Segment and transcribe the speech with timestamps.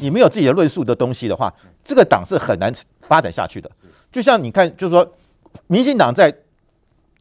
[0.00, 1.52] 你没有自己的论述的东西的话，
[1.84, 3.70] 这个党是很难发展下去的。
[4.10, 5.06] 就像你看，就是说，
[5.66, 6.34] 民进党在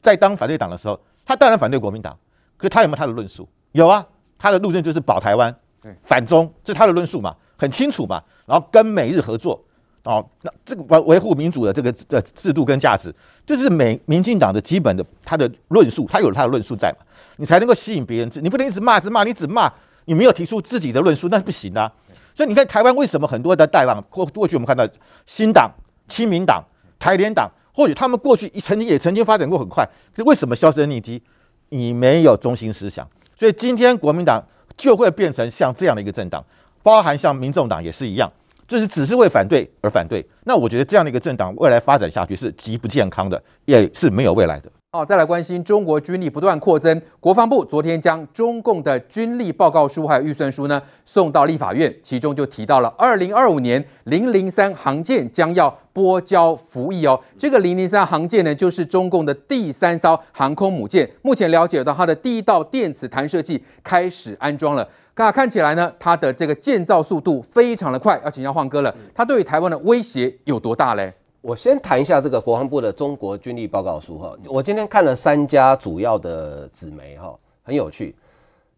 [0.01, 2.17] 在当反对党的时候，他当然反对国民党，
[2.57, 3.47] 可是他有没有他的论述？
[3.73, 4.05] 有啊，
[4.37, 5.55] 他的路线就是保台湾、
[6.03, 8.23] 反中，这是他的论述嘛，很清楚嘛。
[8.47, 9.63] 然后跟美日合作，
[10.03, 13.13] 哦，那这个维维护民主的这个的制度跟价值，
[13.45, 17.05] 就是美民进党的基本的他的论述，他有他的论述在嘛，
[17.37, 18.31] 你才能够吸引别人。
[18.41, 19.71] 你不能一直骂，一直骂，你只骂，
[20.05, 21.91] 你没有提出自己的论述，那是不行啊。
[22.39, 24.87] 所以你看台湾为什么很多的带浪过过去我们看到
[25.27, 25.69] 新党、
[26.07, 26.63] 亲民党、
[26.97, 29.83] 台联党，或许他们过去一曾经也曾经发展过很快，
[30.15, 31.21] 可是为什么销声匿迹？
[31.67, 34.41] 你没有中心思想，所以今天国民党
[34.77, 36.41] 就会变成像这样的一个政党，
[36.81, 38.31] 包含像民众党也是一样。
[38.69, 44.71] 就是只是为反对而反对，那我觉得这样的一个政党未来发展下去是极不健康的，也是没有未来的。
[44.91, 57.21] 好，再来关心中国军力不断扩增，国防部昨天将中共的军力报告书还有预算书呢送到立法院，其中就提到了二零二五年零零三航舰将要拨交服役哦。
[57.37, 64.89] 这个零零三航舰呢，就是中共的第三艘航空母舰，目前了解到它的第一道电磁弹射器开始安装了。
[65.17, 68.95] 那看起来呢，它的这个建造速度非常的快，要请教晃哥了。
[69.13, 71.13] 它对于台湾的威胁有多大嘞？
[71.41, 74.35] 我先谈一下这个国防部的中国军力报告书哈。
[74.47, 78.13] 我今天看了三家主要的纸媒哈，很有趣。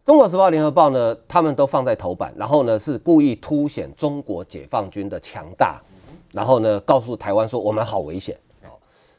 [0.04, 5.80] 中国时报、联合报呢，他们都放在头版，然后呢是故意凸显中国解放军的强大，
[6.32, 8.36] 然后呢告诉台湾说我们好危险。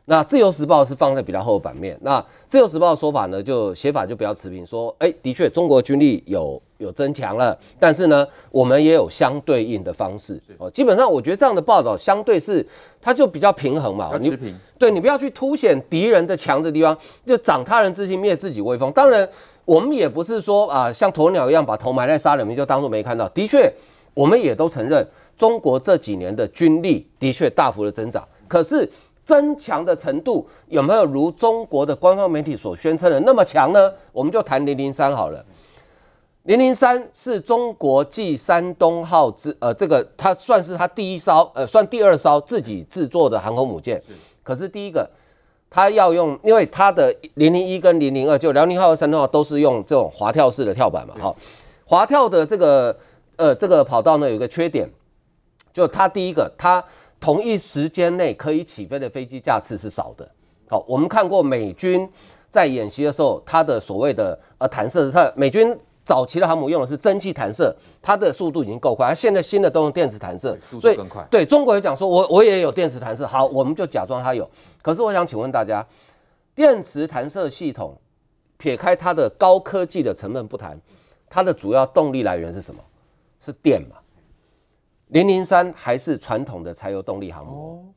[0.05, 1.97] 那自由时报是放在比较后的版面。
[2.01, 10.37] 那自由时报的说法呢，就写法就比较持平，说，哎，的确中国军力有有增强了，但是呢，我们也有相对应的方式。
[10.57, 12.65] 哦，基本上我觉得这样的报道相对是
[13.01, 14.11] 它就比较平衡嘛。
[14.19, 14.49] 持平。
[14.49, 18.91] 你对你不要去凸显敌人的强的地方，就长他人志气，灭自己威风。
[18.91, 19.27] 当然，
[19.63, 23.29] 我们也不是说啊，像鸵鸟一样把头埋在沙里面就当做没看到。
[23.29, 23.71] 的确，
[24.13, 28.91] 我们也都承认中国这几年的军力的确大幅的增长，可是。
[29.25, 33.91] 增强的程度有没有如中国的官方媒体所宣称的那么强呢？
[34.11, 35.43] 我们就谈零零三好了。
[36.43, 44.01] 零零三是中国继山东号之呃，这个它算是它第一艘呃，算第二艘自己制作的航空母舰。
[44.43, 45.09] 可是第一个，
[45.69, 51.15] 它要用，因为它的零零一跟零零二，就辽宁号和山东号都是用这种滑跳式的跳板嘛。
[51.17, 51.33] 好，
[51.85, 52.93] 滑跳的这个
[53.37, 54.89] 呃这个跑道呢，有个缺点，
[55.71, 56.83] 就它第一个它。
[57.23, 60.29] 同一时间内可以起飞的飞机架次是少的。
[60.67, 62.05] 好，我们看过美军
[62.49, 65.73] 在演习的时候，它的所谓的呃弹射，它美军
[66.03, 69.07] 早期的航母用的是蒸汽弹射，它的速度已经够快。
[69.07, 71.25] 它现在新的都用电磁弹射，速度更快。
[71.31, 74.45] 对中国也讲说，我我也有电磁弹射，好，我们就假装它有。
[74.81, 75.87] 可是我想请问大家，
[76.53, 77.97] 电磁弹射系统
[78.57, 80.77] 撇开它的高科技的成分不谈，
[81.29, 82.83] 它的主要动力来源是什么？
[83.39, 83.95] 是电嘛？
[85.09, 87.93] 零零三还是传统的柴油动力航母哦，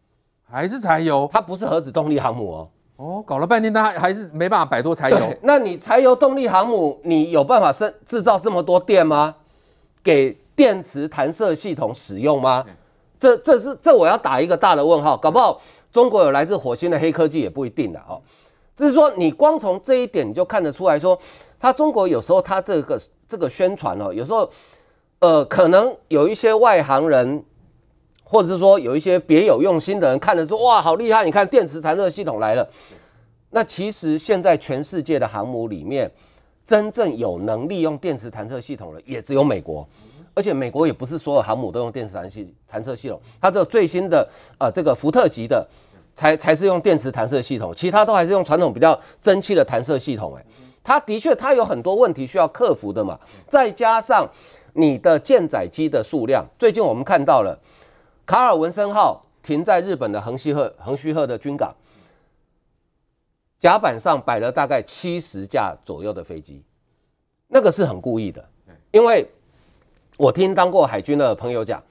[0.51, 2.69] 还是柴油，它不是核子动力航母哦。
[2.97, 5.35] 哦，搞了半天它还是没办法摆脱柴油。
[5.43, 9.35] 那你柴油动力航母，你有办法生制造这么多电吗？
[10.03, 12.65] 给电池弹射系统使用吗？
[13.19, 18.21] 这这是这我要打一个大的问号，搞不好中国有来自火星的黑科技也不一定的哦。
[18.75, 21.19] 就是说，你光从这一点你就看得出来说，
[21.59, 24.51] 它中国有时候它这个这个宣传哦，有时候。
[25.19, 27.43] 呃，可能有一些外行人，
[28.23, 31.25] 或者是说有一些别有用心的人，看的说哇，好厉害！
[31.25, 32.69] 你看电磁弹射系统来了。
[33.51, 36.11] 那其实现在全世界的航母里面，
[36.65, 39.89] 真正有能力用电磁弹射系统的，也只有美国。
[40.35, 44.29] 而且美国也不是所有航母都用电磁弹系弹射系统，它这个最新的
[44.59, 45.67] 呃这个福特级的
[46.15, 50.37] 才才是用电磁弹射系统，其他都还是用传统比较蒸汽的弹射系统。
[50.37, 50.45] 哎，
[50.85, 54.29] 它的确它有很多问题需要克服的嘛，再加上。
[54.77, 57.59] 你的舰载机的数量，最近我们看到了
[58.27, 61.75] 卡尔文森号停在日本的横须贺横须贺的军港，
[63.59, 66.63] 甲板上摆了大概七十架左右的飞机，
[67.49, 68.47] 那个是很故意的，
[68.91, 69.27] 因为
[70.19, 71.83] 我听当过海军的朋友讲，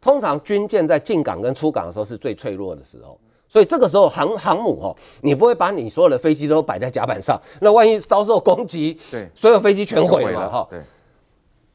[0.00, 10.82] 通常军舰在进港跟出港的时候是最脆弱的时候，所以这个时候航航母哦，你不会把你所有的飞机都摆在甲板上，那万一遭受攻击，对，所有飞机全毁了哈，对。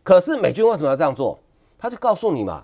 [0.09, 1.38] 可是美军为什么要这样做？
[1.77, 2.63] 他就告诉你嘛，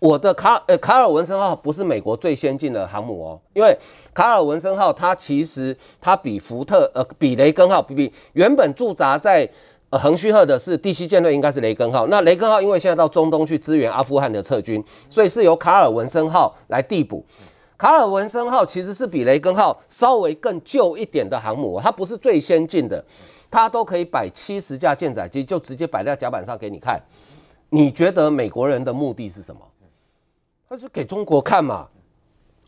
[0.00, 3.78] 我的卡呃卡尔文森号不是美国最先进的航母哦，因为
[4.12, 9.48] 卡尔文森号它其实它比福特呃比雷根号比比原本驻扎在
[9.90, 17.24] 呃横须贺的是第七舰队应该是雷根号，那雷根号因为现在到中东去支援阿富汗的撤军，所以是由卡尔文森号来递补。
[17.78, 23.04] 卡尔文森号其实是比雷根号稍微更旧一点的航母，它不是最先进的。
[23.50, 27.00] 他都可以摆七十架舰载机，就直接摆在甲板上给你看。
[27.70, 29.60] 你觉得美国人的目的是什么？
[30.68, 31.88] 他是给中国看嘛。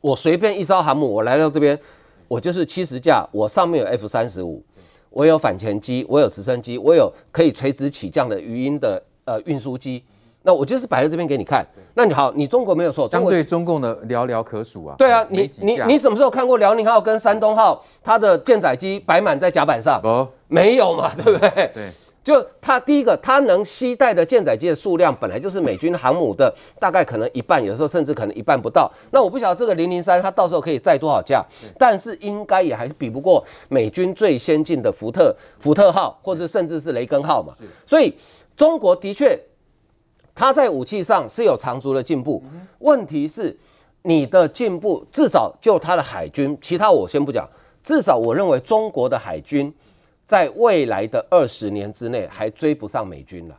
[0.00, 1.78] 我随便一艘航母，我来到这边，
[2.28, 4.62] 我就是七十架，我上面有 F 三十五，
[5.10, 10.04] 我有反潜机，我有直升机，我有可以垂直起降的鱼鹰的呃运输机。
[10.48, 11.62] 那我就是摆在这边给你看。
[11.92, 14.94] 那你好，你中国没有错，相对中共的寥寥可数啊。
[14.96, 20.00] 对啊，你你你什么时候看过辽宁号跟山东号它的舰载机摆满在甲板上？
[20.02, 21.50] 哦，没有嘛，对不对？
[21.74, 21.92] 对。
[22.24, 28.90] 就它第一个，它能携带的舰载机的数量本来就是美军航母的大概可能一半，有时候甚至可能一半不到。
[29.12, 31.44] 那我不晓得这个零零三它到时候可以载多少架，
[31.78, 37.52] 但是应该也还是比不过美军最先进的福特福特号，或者甚至是雷根号嘛。
[37.86, 38.14] 所以
[38.56, 39.38] 中国的确，
[40.38, 42.40] 它在武器上是有长足的进步。
[42.78, 43.54] 问题是
[44.02, 47.44] 你的进步至少就它的海军，其他我先不讲，
[47.82, 49.74] 至少我认为中国的海军。
[50.24, 53.56] 在未来的二十年之内，还追不上美军了，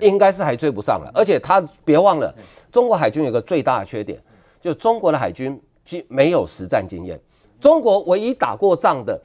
[0.00, 1.12] 应该是还追不上了。
[1.14, 2.34] 而且他别忘了，
[2.72, 4.18] 中国海军有个最大的缺点，
[4.58, 5.60] 就中国的海军
[6.08, 7.20] 没有实战经验。
[7.60, 9.20] 中国唯一打过仗的，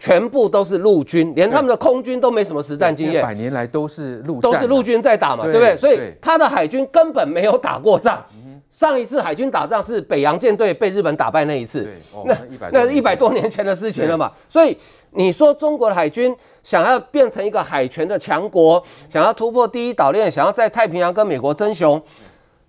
[0.00, 3.22] 全部都是陆军，连他们的空军都没什么实战经验。
[3.22, 5.76] 百年来都是陆都是陆军在打嘛，对不对？
[5.76, 8.24] 所以他的海军根本没有打过仗。
[8.68, 11.88] 上一次海军打仗是北洋舰队被日本打败那一次，
[12.24, 12.36] 那
[12.72, 14.76] 那是一百多年前的事情了嘛，所以。
[15.12, 16.32] 你说中国的海军
[16.62, 22.00] 想要变成一个海权的强国，想要突破第一岛链，想要在太平洋跟美国争雄，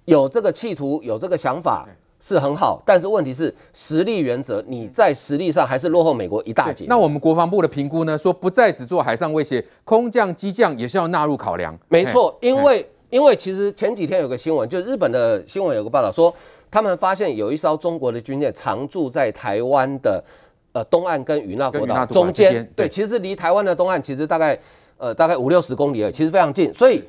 [0.06, 1.88] 有这个企图，有这个想法
[2.22, 6.86] 是很好，但是问题是实力原则，你在实力上还是落后美国一大截。
[6.88, 8.18] 那我们国防部的评估呢？
[8.18, 11.78] 说不再只做海上威胁，空降、机降也是要纳入考量。
[11.90, 16.34] 没错，因为因为其实前几天有个新闻，就日本的新闻有个报道说，
[16.70, 20.24] 他们发现有一艘中国的军舰常驻在台湾的。
[20.74, 24.58] 呃，东岸跟与那国岛中间，对，其实离台湾的东岸其实大概
[24.98, 26.74] 呃大概五六十公里而已，其实非常近。
[26.74, 27.04] 所以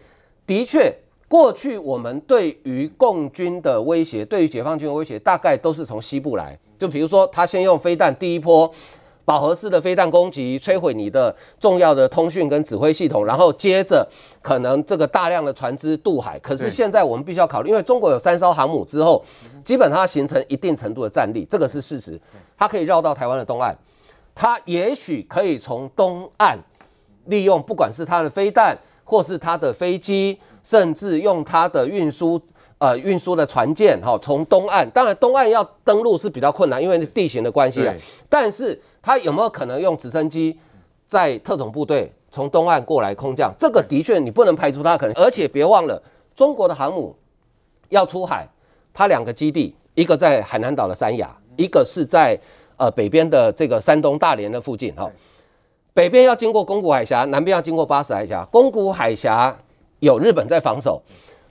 [0.44, 0.92] 的确，
[1.32, 6.58] 过去我们对于共军的威胁，对于解放军的威胁，大概都是从西部来。
[6.78, 8.70] 就比如说，他先用飞弹第一波
[9.24, 14.06] 饱和式的飞弹攻击，摧毁你的重要的通讯跟指挥系统，然后接着
[14.42, 16.38] 可能这个大量的船只渡海。
[16.40, 19.24] 可是现在我们必须要考虑，因为中国有三艘航母之后，
[19.64, 22.20] 基本上形成一定程度的战力，这个是事实。
[22.58, 23.74] 它可以绕到台湾的东岸，
[24.34, 26.58] 它也许可以从东岸
[27.24, 32.40] 利用，不管是它的飞弹，或是它的飞机，甚至用它的运输
[32.78, 37.94] 呃运输的船舰，哈，从东岸，当然东岸要登陆是比较困难，因为地形的关系啊。
[38.28, 40.58] 但是它有没有可能用直升机
[41.06, 43.52] 在特种部队从东岸过来空降？
[43.58, 45.14] 这个的确你不能排除它可能。
[45.16, 46.02] 而且别忘了，
[46.34, 47.14] 中国的航母
[47.88, 48.48] 要出海，
[48.92, 51.36] 它两个基地，一个在海南岛的三亚。
[51.56, 52.38] 一个是在
[52.78, 55.08] 呃北边的这个山东大连的附近哈，
[55.92, 58.42] 北边要经过宫古海峡，南边要经过巴士海峡。
[58.50, 59.54] 宫古海峡
[60.02, 61.00] 有日本在防守。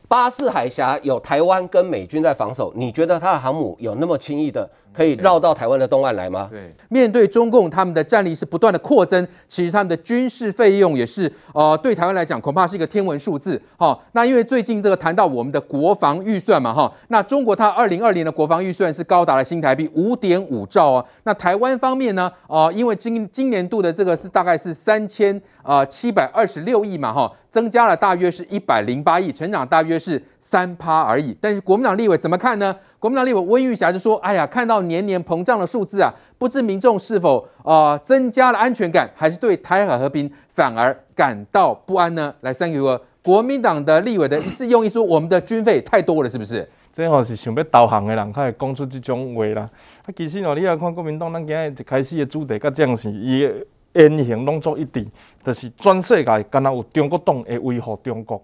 [0.10, 6.48] 巴士海峡有台湾跟美军在防守，你觉得他的航母有那么轻易的可以绕到台湾的东岸来吗？
[6.52, 13.62] 对，面对中共他们的战力是不断的扩增，其实他们的军事费用也是呃对台湾来讲恐怕是一个天文数字。
[13.78, 21.06] 哈，那因为最近这个谈到我们的国防预算嘛，哈，那中国它二零二零的国防预算是高达了新台币五点五兆啊。
[21.24, 25.42] 那台湾方面呢，呃，因为今今年度的这个是大概是三千。
[25.64, 31.38] 呃，七百二十六亿嘛，哈，增加了大约是一百零八亿，成长大约是三趴而已。
[31.40, 32.76] 但是国民党立委怎么看呢？
[32.98, 49.70] 国民党立委温玉霞就说：“哎呀，看到年年膨胀的数字啊，不知民众是否呃增加了安全感，还是对台海和平反而感到不安呢？”来，三个国民党的立委的一次用意说：“我们的军费太多了，是不是？”这好是想要投降的人，才会讲出这种话啦。
[50.06, 53.48] 啊，其实哦，你来看国民党，咱今日一开始的主题，甲正是伊。
[53.94, 55.06] 言行拢做一致，
[55.44, 58.42] 就是全世界敢若有中国党会维护中国，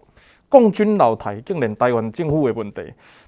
[0.49, 2.81] 共军老台竟然台湾政府的问题，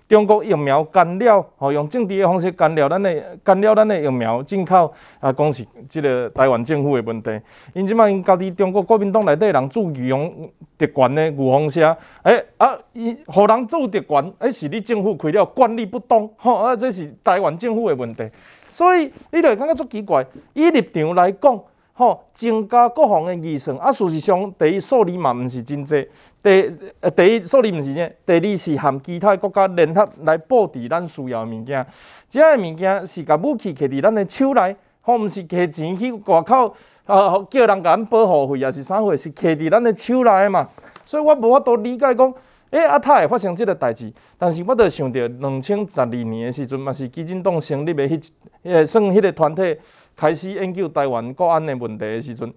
[0.10, 7.30] 中国疫苗干扰，吼用政治的方式干扰咱的干扰咱的疫苗进口，啊，讲是即个台湾政府的问题。
[7.74, 10.50] 因即摆因家己中国国民党内底人主义用
[10.80, 18.28] 特权的牛风车，诶啊，伊互人做特权，诶是你政府开了管理不当，吼啊，这是台湾政府的问题。
[18.72, 21.62] 所以你就会感觉足奇怪，以立场来讲。
[21.92, 26.08] 吼，增加国防的预算，啊，事实上，第一数字嘛，毋是真济。
[26.42, 31.86] 第呃，第一数字毋是呢，第二是含其他国家联合来布置咱需要的物件。
[32.30, 36.74] 这样的物件是甲武器摕伫咱的手内，吼，毋是摕钱去外口，
[37.06, 40.68] 啊，叫人甲咱保护费，也是啥货，是摕伫咱的手内嘛。
[41.06, 42.34] 所以我无法度理解讲，
[42.70, 44.12] 诶、欸，啊，他会发生即个代志。
[44.38, 48.30] 但是我着想着，两千十二年的时阵，嘛是基金党成立的迄，
[48.64, 49.78] 诶，算迄个团体。
[50.16, 52.54] 开始研究台湾国安的问题的时阵，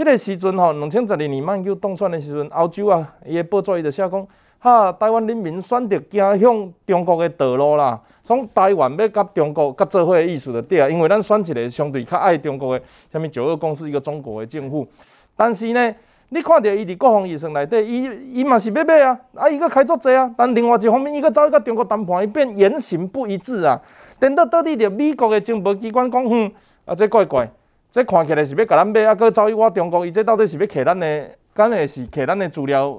[0.00, 4.26] 迄个时阵吼，两千十二年马英九当选的时阵，欧洲啊，伊个报纸伊就写讲，
[4.58, 8.00] 哈，台湾人民选择走向中国的道路啦。
[8.22, 14.88] 从台湾要甲中国甲做伙的意思就对啊，因为咱选一个相对较爱中国的，什么九二共识一个中国的政府。
[15.36, 15.94] 但是呢，
[16.30, 20.34] 你看到伊伫国防预算内底，伊伊嘛是要买啊，啊伊阁开足济啊。
[20.34, 23.78] 但另外一方面，伊阁走去甲中国谈判，伊变言行不一致啊。
[24.18, 26.50] 等到倒伫着美国的情报机关讲，哼、
[26.86, 27.50] 啊这怪怪，
[27.90, 32.96] 这看起来是要甲咱买，啊阁走去我中国，伊这到底是要摕咱的，敢会是摕咱的资料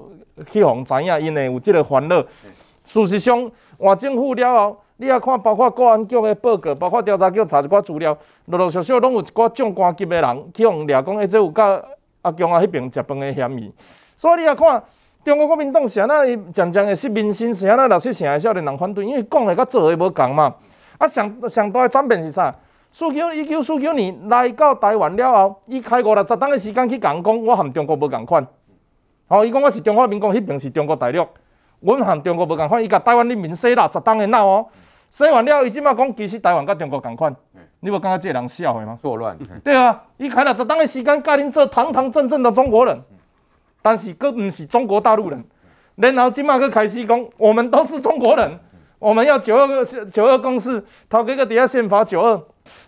[0.50, 2.22] 去互知影，因会有这个烦恼。
[2.84, 4.76] 事实上，换政府了后。
[4.98, 11.82] 你啊看，包括公安局的报告，包括调查局查一寡资料，陆陆续续拢有一寡将官级的人去互掠讲，诶，这有甲
[12.20, 13.72] 阿强啊迄边食饭的嫌疑。
[14.16, 14.80] 所以你啊看，
[15.24, 20.54] 中国国民党是安那渐渐的失民心，是安那六七成的少年人反对，因为讲的甲做的无共嘛。
[20.98, 22.54] 啊，上上大的转变是啥？
[22.92, 28.46] 四九一九四九年来到台湾了后，伊开五六十档的时间去讲讲，我含中国无共款。
[29.28, 31.26] 吼，伊讲我是中华民国，迄边是中国大陆，
[31.80, 34.66] 阮含中国无共款，伊甲台湾人民洗六十档的脑哦。
[35.10, 37.34] 洗完了，伊即马讲，其实台湾甲中国共款，
[37.80, 38.98] 你无感觉这个人笑话吗？
[39.00, 43.00] 作乱，对啊，伊开了十档的时间，甲恁做堂堂正正的中国人，
[43.80, 45.42] 但是佫毋是中国大陆人，
[45.96, 48.58] 然后即马佫开始讲，我们都是中国人，
[48.98, 52.38] 我们要九二个九二共识，头家佫伫遐宪法九二。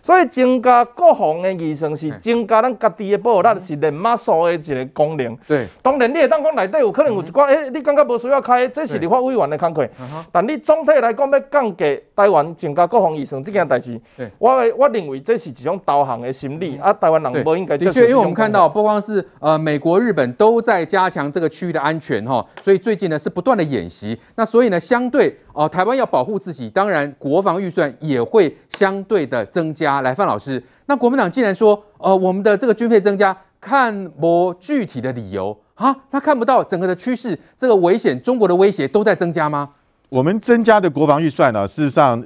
[0.01, 5.37] 所以增加国防的预算是增加咱家己的保护，咱是连马数的一个功能。
[5.47, 9.87] 对，当然你会当讲内底有可能有一寡，诶、欸，你感觉无需要开，这是立法委员的工作。
[10.31, 13.99] 但你总体来讲要降低台湾增加国防预算这件代志，
[14.37, 16.77] 我我认为这是一种导航的心理。
[16.77, 17.77] 啊，台湾人不应该。
[17.77, 24.17] 的确，因为我们看到不光是呃美国、日本都在加强这个区域的安全哈，所以最近呢是不断的演习。
[24.35, 30.01] 那所以呢，相对哦、呃，台湾要保护自己，当然国防预算也会相对的增加。
[30.01, 39.69] 来，范老师，那国民党既然说，呃，我们的这个军费增加，看不具体的理由啊，他看不到整个的趋势，这个危险，中国的威胁都在增加吗？
[40.09, 42.23] 我们增加的国防预算呢，事实上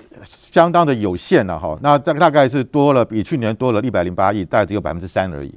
[0.52, 1.78] 相当的有限了哈。
[1.82, 5.54] 那这个大概是多了，比去年多了一百零八亿，大概只有百分之三而已。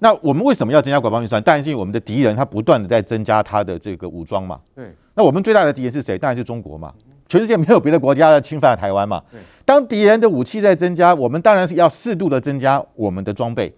[0.00, 1.42] 那我们为什么要增加国防预算？
[1.42, 4.60] 当然是因为我们的敌人他不断的在增加他的这个武装嘛。
[4.74, 4.94] 对。
[5.14, 6.16] 那我们最大的敌人是谁？
[6.16, 6.92] 当然是中国嘛。
[7.28, 9.22] 全世界没有别的国家在侵犯台湾嘛？
[9.64, 13.72] 当敌人的武器在增加，我们当然是要适度的增加我们的装备，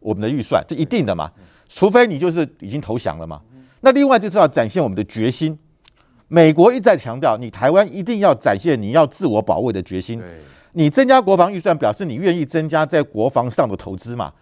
[0.00, 1.30] 我们的预算，这一定的嘛。
[1.66, 3.40] 除非你就是已经投降了嘛。
[3.80, 5.58] 那另外就是要展现我们的决心。
[6.28, 10.22] 美国一再强调，你台湾一定要展现你要自我保卫的决心。
[10.74, 14.32] 你增加国防预算，表示你愿意增加在国防上的投资嘛。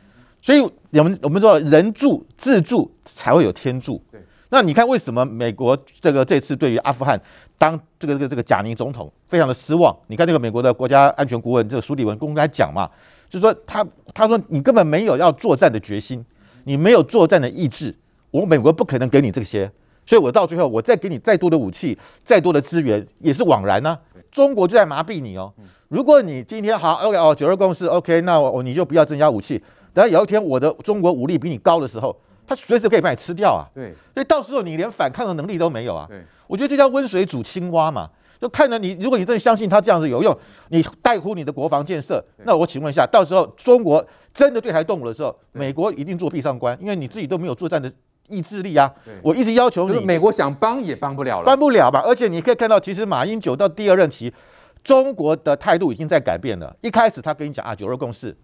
[0.42, 4.02] 所以我们我们说人助自助才会有天助。
[4.50, 7.20] 那你看为什么美国这个这次对于阿富汗？
[7.58, 12.88] 当这个这个这个贾宁总统非常的失望，你看那个美国的国家安全顾问这个苏利文公开讲嘛，
[13.28, 16.24] 就是说他他说你根本没有要作战的决心，
[16.64, 17.92] 你没有作战的意志，
[18.30, 19.68] 我美国不可能给你这些，
[20.06, 23.98] 所以我到最后我再给你再多的武器，再多的资源也是枉然呢、
[24.30, 25.52] 中国就在麻痹你哦，
[25.88, 29.60] 如果你今天好 OK 哦九二共识 OK，那我你就不要增加武器，
[29.92, 32.16] 等有一天我的中国武力比你高的时候，
[32.48, 33.68] 他随时可以把你吃掉啊。
[33.74, 36.06] 对，所以到时候你连反抗的能力都没有啊。
[36.08, 36.24] 对。
[36.46, 38.08] 我觉得这叫温水煮青蛙嘛，
[38.40, 40.34] 就看着你，如果你真的相信他这样子有用，
[40.70, 44.02] 你带乎你的国防建设，那我请问一下，到时候中国
[44.32, 47.92] 真的对台动武的时候，美国一定做壁上观，因为你自己都没有作战的
[48.28, 48.90] 意志力啊。
[49.22, 52.00] 我一直要求你，美国想帮也帮不了了，帮不了吧？
[52.02, 54.32] 而且你可以看到，其实马英九到第二任期，
[54.82, 56.74] 中国的态度已经在改变了。
[56.80, 58.34] 一开始他跟你讲啊九二共识，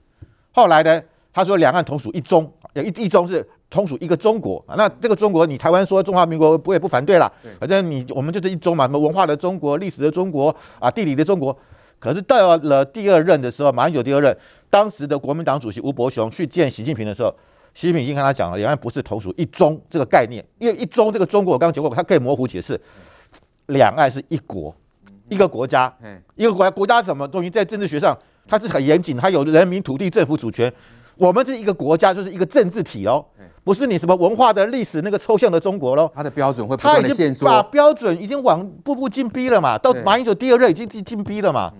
[0.52, 1.02] 后来呢，
[1.34, 3.46] 他说两岸同属一中，一一中是。
[3.70, 7.32] 同属一个中国啊，那这个中国，你台湾说中华民国，我也不反对啦。
[7.58, 11.58] 反正你我们就是一中嘛，什么文化的中国、历史的中国啊、地理的中国。
[11.98, 14.36] 可是到了第二任的时候，马英九第二任，
[14.70, 17.34] 当时的国民党主席吴伯雄去见习近平的时候，
[17.74, 22.80] 习近平已经跟他讲了，两岸不是同属一中这个概念，因为一中这个中国，我刚刚讲过，它可以模糊解释，
[23.66, 24.72] 两岸是一国，
[25.28, 25.92] 一个国家，
[26.36, 27.50] 一个国家，国家什么东西？
[27.50, 30.72] 在政治学上，它是很严谨，它有人民、土地、政府主权。
[31.16, 33.24] 我们是一个国家，就是一个政治体喽，
[33.62, 36.10] 不是你什么文化的历史那个抽象的中国喽。
[36.14, 39.78] 它的标准会不断的限缩，把标准已经往步步进逼了嘛。
[39.78, 41.72] 到马英九第二任已经进进逼了嘛。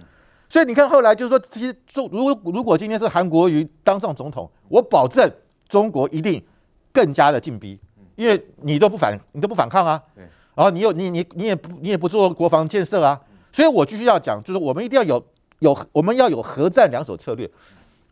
[0.49, 5.29] 所以你看后来就是说，其实中如果如果今天是韩国瑜当上总统，我保证
[5.69, 6.41] 中国一定
[6.93, 7.79] 更加的进逼，
[8.15, 10.01] 因为你都不反你都不反抗啊，
[10.55, 13.21] 然后你又你你你也不你也不做国防建设啊，
[13.53, 15.21] 所以我继续要讲，就是我们一定要有
[15.59, 17.51] 有我们要有核战两手策略。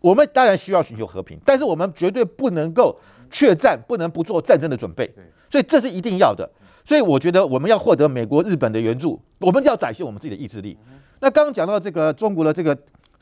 [0.03, 2.95] 我们当然需要寻求和平，但是我们绝对不能够
[3.31, 5.11] 怯战，不能不做战争的准备，
[5.49, 6.49] 所以这是一定要的。
[6.85, 10.77] 所以我觉得我们要获得美国、日本的援助，我们就要展现我们自己的意志力。
[11.21, 12.77] 那刚刚讲到这个中国的这个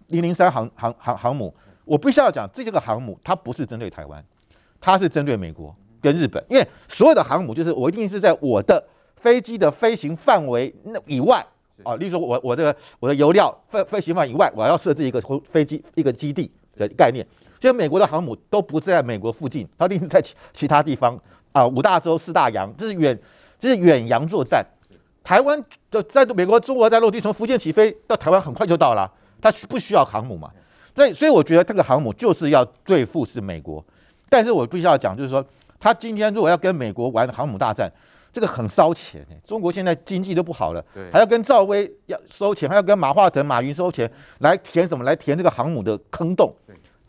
[0.09, 4.25] 零零三航航航航母，我必须要讲，这个航母它不是针对台湾，
[4.81, 8.83] 它是针对美国跟日本，因为所有的航母就是我一定是在我的
[9.17, 11.47] 飞机的飞行范围那以外
[11.83, 15.21] 啊，例如说我我的我的油料飞飞行范围以外，我要设置一个
[15.51, 16.51] 飞机一个基地
[16.89, 17.25] 的概念。
[17.59, 21.19] 就美国的航母都不在美国附近，它一定在其其他地方
[21.53, 23.19] 啊，五大洲四大洋，这是远
[23.59, 24.65] 这是远洋作战。
[25.23, 29.11] 台湾就在美国，中国在落地，从福建起飞到台湾很快就到了，
[29.43, 30.51] 它需不需要航母嘛？
[30.97, 33.85] 所以所以我觉得这个航母就是要对付是美国，
[34.29, 35.45] 但是我必须要讲，就是说，
[35.79, 37.93] 他今天如果要跟美国玩航母大战，
[38.33, 39.27] 这个很烧钱。
[39.45, 45.05] 中国现在经济都不好了，还要跟赵薇要收钱，还要跟马化腾、马云收钱来填什么？
[45.05, 46.55] 来填这个航母的坑洞。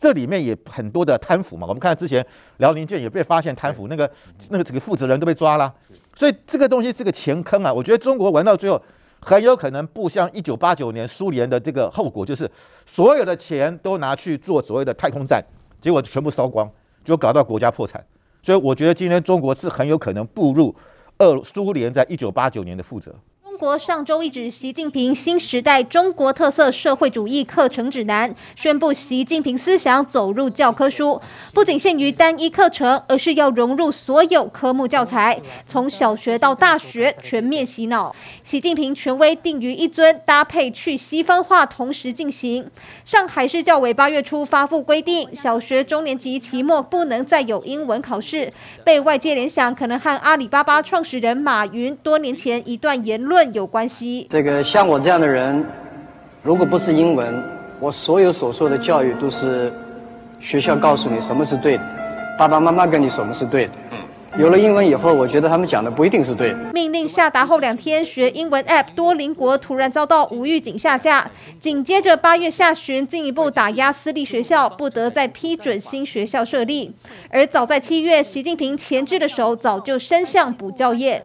[0.00, 2.26] 这里面也很多的贪腐嘛，我们看之前
[2.56, 4.10] 辽宁舰也被发现贪腐，那个
[4.48, 5.72] 那个这个负责人都被抓了，
[6.16, 7.72] 所以这个东西是个钱坑啊。
[7.72, 8.82] 我觉得中国玩到最后
[9.20, 12.50] 很有可能步向一九八九年苏联的这个后果，就是
[12.84, 15.40] 所有的钱都拿去做所谓的太空战，
[15.80, 16.68] 结果全部烧光，
[17.04, 18.04] 就搞到国家破产。
[18.42, 20.74] 所以我觉得今天中国是很有可能步入
[21.22, 23.14] 俄苏联在一九八九年的负责。
[23.52, 31.20] 中国上周一纸习近平新时代中国特色社会主义课程指南宣布，习近平思想走入教科书，
[31.52, 38.16] 不仅限于单一课程，而是要融入所有科目教材，从小学到大学全面洗脑。
[38.42, 42.70] 习近平权威定于一尊，搭配去西方化同时进行。
[43.04, 48.50] 上海市教委八月初发布规定，小学中年级期末不能再有英文考试，
[48.82, 53.41] 被外界联想可能和阿里巴巴创始人马云多年前一段言论。
[53.52, 54.26] 有关系。
[54.30, 55.64] 这个像我这样的人，
[56.42, 57.42] 如果不是英文，
[57.80, 59.72] 我所有所说的教育都是
[60.40, 61.82] 学校告诉你什么是对的，
[62.38, 63.72] 爸爸妈妈跟你什么是对的。
[64.38, 66.56] 有了英文以后，我觉得他们讲的不一定是对的。
[66.72, 71.30] 命令下达后两天，学英文 App 多邻国突然遭到无预警下架，
[71.60, 76.94] 紧接着八月下旬进一步打压私立学校，不得再批准新学校设立。
[77.28, 81.20] 而早在七月，习近平前置的手早就伸向补教业。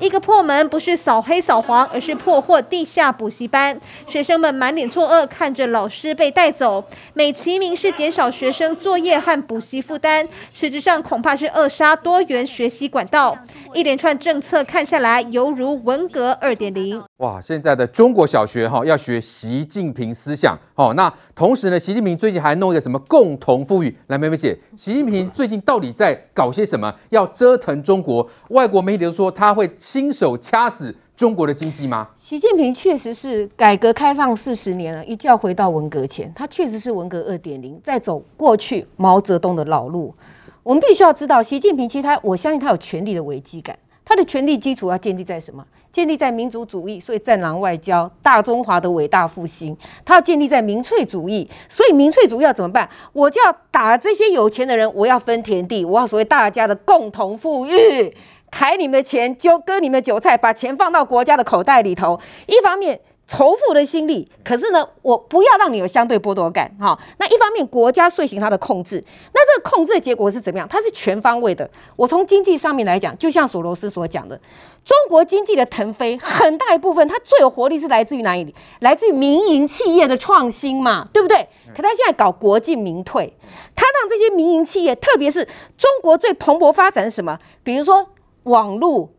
[0.00, 3.78] 一个破门不是扫黑扫黄，而是破获地下补习班。
[4.06, 6.82] 学生们满脸错愕，看着老师被带走，
[7.12, 13.36] 美其名是减少学生作业和补习负担，实质上恐怕是扼杀多元学习管道。
[13.74, 17.02] 一连串政策看下来，犹如文革二点零。
[17.18, 23.94] 哇，现在的中国小学哈要学习近平思想，好，那同时呢，习近平最近还弄一个什么共同富裕？
[24.08, 26.92] 来，妹妹姐，习近平最近到底在搞些什么？
[27.10, 28.26] 要折腾中国？
[28.48, 32.06] 外国媒体比如说他会亲手掐死中国的经济吗？
[32.16, 40.14] 习近平确实是改革开放四十年了，一觉回到文革前，他确实是文革二点零，在走过去毛泽东的老路。
[40.62, 43.74] 我们必须要知道，习近平其实他，我相信他有权力的危机感。
[44.04, 45.64] 他的权力基础要建立在什么？
[45.92, 49.76] 建立在民族主义，所以战狼外交、大中华的伟大复兴。
[50.04, 52.88] 他要建立在民粹主义，所以民粹主义要怎么办？
[53.12, 58.14] 我就要打这些有钱的人，我要分田地，我要所谓大家的共同富裕，
[58.50, 62.20] 揩你们的钱，就割你们的韭菜，把钱放到国家的口袋里头。
[62.46, 63.00] 一方面。
[63.32, 66.98] 仇富的心理，可是呢，我不要让你有相对剥夺感，哈。
[67.20, 69.00] 那一方面，国家遂行它的控制，
[69.32, 70.66] 那这个控制的结果是怎么样？
[70.68, 71.70] 它是全方位的。
[71.94, 74.36] 我从经济上面来讲，就像索罗斯所讲的，
[74.84, 78.52] 中国经济的腾飞，很大一部分它最有活力是来自于哪里？
[78.80, 81.48] 来自于民营企业的创新嘛，对不对？
[81.72, 83.32] 可他现在搞国进民退，
[83.76, 85.44] 他让这些民营企业，特别是
[85.78, 87.38] 中国最蓬勃发展是什么？
[87.62, 88.08] 比如说
[88.44, 89.10] 网络。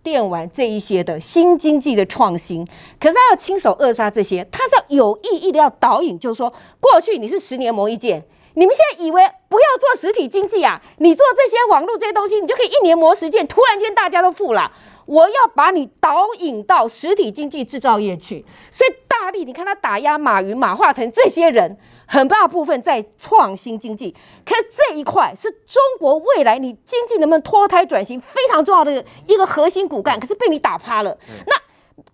[0.00, 2.64] 电玩这一些的新经济的创新，
[2.98, 14.72] 可是他要亲手扼杀这些，他是要有意义的要导引，就是说，过去你是十年磨一剑，你们现在以为不要做实体经济啊，你做这些网络这些东西，你就可以一年磨十剑，突然间大家都富了。
[15.04, 21.76] 我要把你导引到实体经济制造业去，所以大力，你看他打压马云、马化腾这些人。
[22.10, 31.18] 很大部分在创新经济，可是这一块是中国未来你经济能不能脱胎转型非常重要的一个核心骨干，可是被你打趴了。
[31.46, 31.54] 那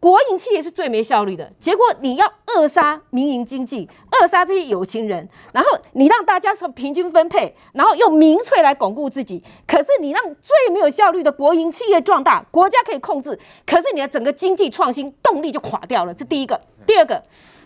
[0.01, 16.13] 国营企业是最没效率的，结果你要扼杀民营经济，扼杀这些有钱人，然后你让大家从平均分配，然后用民粹来巩固自己，可是你让最没有效率的国营企业壮大，国家可以控制，可是你的整个经济创新动力就垮掉了。
[16.13, 17.23] 这第一个，第二个。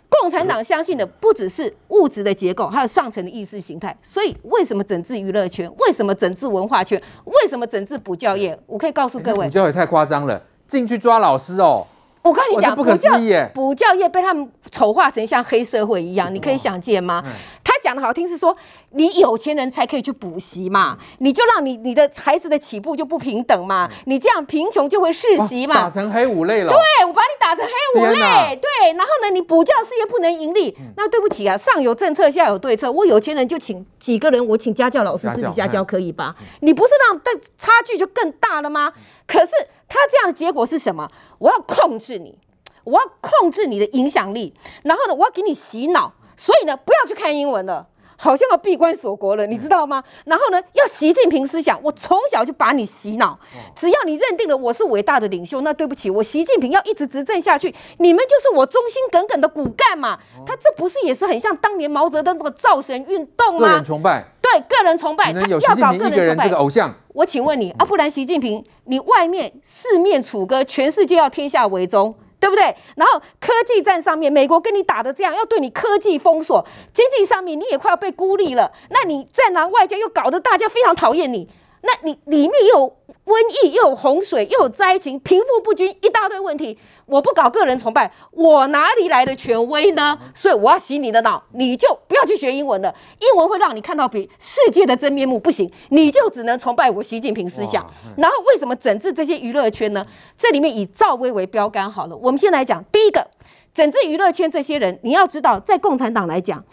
[0.08, 3.96] 共产党相信的不只是物质的结构，还有上层的意识形态。
[4.02, 5.70] 所以，为什么整治娱乐圈？
[5.78, 7.00] 为什么整治文化圈？
[7.24, 8.58] 为什么整治补教业？
[8.66, 11.86] 我可以告诉各位，补教也太夸张了，进去抓老师哦！
[12.22, 13.32] 我跟你讲，不可思议！
[13.54, 17.24] 补教业被他们丑化成像黑社会一样，你可以想见吗？
[17.24, 18.56] 他讲的好听是说，
[18.90, 26.70] 你有钱人才可以去补习嘛，你就让你你的孩子的起步就不平等嘛，你这样贫穷就会世袭嘛，打成黑五类了。
[26.70, 36.34] 对，我把你打成黑五类，对，然后呢，你补教事业不能盈利，那对不起啊，上有政策，下有对策，我有钱人就请几个人，我请家教老师私底下教可以吧？
[36.60, 38.92] 你不是让的差距就更大了吗？
[39.26, 39.52] 可是
[39.88, 41.10] 他这样的结果是什么？
[41.38, 42.38] 我要控制你。
[42.84, 50.02] 我要控制你的影响力，然后呢，我要给你洗脑，所以呢，不要去看英文了，好像要闭关锁国了，你知道吗？
[50.24, 53.38] 然后呢，要习近平思想，我从小就把你洗脑，
[53.76, 60.16] 只要你认定了我是伟大的领袖，那对不起，我习近平要一直执政下去，你们就是我忠心耿耿的骨干嘛。
[60.46, 63.60] 他这不是也是很像当年毛泽东那个造神运动吗？
[63.60, 66.44] 个人崇拜，对，个人崇拜，他要搞个人崇拜。
[66.44, 72.14] 这个偶像，我请问你啊，不然习近平，你外面四面楚歌，全世界要天下为中。
[72.40, 72.62] 对不对？
[72.96, 78.72] 然后科技战上面，美国跟你打的这样，要对你科技封锁；经济上面，你也快要被孤立了。
[78.90, 81.48] 那你战狼外交又搞得大家非常讨厌你。
[81.82, 86.78] 那你里面又有瘟疫，又有洪水，又有灾情，贫富不均，一大堆问题。
[87.06, 90.18] 我不搞个人崇拜，我哪里来的权威呢？
[90.34, 92.94] 所以我要洗你的脑，你就不要去学英文了。
[93.20, 97.86] 英文会让你看到比世界的真面目，不行，你就只能崇拜我习近平思想。
[98.16, 100.06] 然后为什么整治这些娱乐圈呢？
[100.36, 102.16] 这里面以赵薇为标杆好了。
[102.16, 103.28] 我们先来讲第一个，
[103.72, 106.64] 整治娱乐圈这些人，你要知道，在共产党来讲，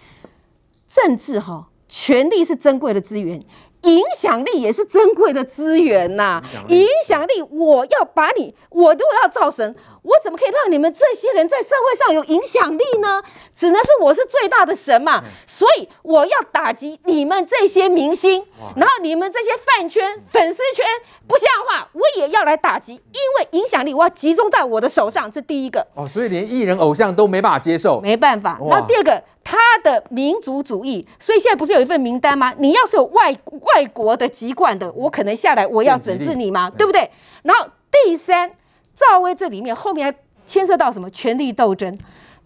[0.87, 3.43] 政治哈，权力是珍贵的资源。
[3.85, 13.21] 影响力也是珍贵的资源呐、啊，影响力，我要把你，我都要造神，我怎么可以让你们这些人在社会上有影响力呢？
[13.55, 20.85] 只能是我是最大的神嘛，所以我要打击你们这些明星，然后你们这些饭圈、粉丝圈
[21.27, 22.99] 不像话，我也要来打击，因
[23.39, 25.85] 为影响力我要集中在我的手上，这第一个。
[25.95, 28.59] 哦，所以连艺人偶像都没办法接受，没办法。
[28.69, 29.23] 那第二个。
[29.47, 32.51] 他的民族主义，所以现在不是有一份名单吗？
[32.57, 33.31] 你要是有外
[33.75, 37.07] 外国的籍贯的，我可能下来我要整治你嘛，对不对？
[37.43, 38.51] 然后第三，
[38.95, 41.97] 赵薇这里面后面还牵涉到什么权力斗争？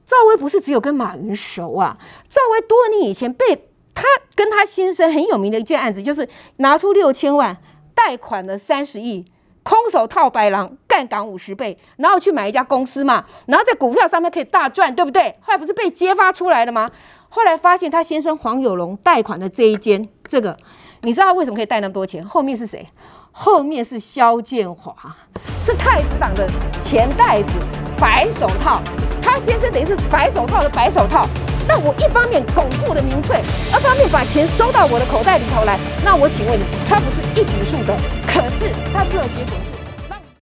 [0.05, 4.03] 赵薇不是只有跟马云熟啊，赵薇多年以前被他
[4.35, 7.55] 跟他先生很有名的一件案子，就是拿出六千万
[7.93, 9.25] 贷款了三十亿。
[9.61, 15.35] 空手套白狼，干港五十倍，然后去买一家公司嘛，然后在股票上面可以大赚，对不对？
[15.41, 16.87] 后来不是被揭发出来了吗？
[17.27, 20.57] 后来发现他先生黄有龙贷款的这一间，这个
[21.01, 22.25] 你知道为什么可以贷那么多钱？
[22.25, 22.87] 后面是谁？
[23.41, 24.93] 后面是肖建华，
[25.65, 26.45] 是太子党的
[26.83, 27.53] 钱袋子，
[27.97, 28.81] 白手套。
[29.21, 31.25] 他先生等于是白手套的白手套。
[31.65, 33.37] 那我一方面巩固了民粹，
[33.71, 35.79] 二方面把钱收到我的口袋里头来。
[36.03, 37.95] 那我请问你，他不是一举数得？
[38.27, 39.78] 可是他最后结果是。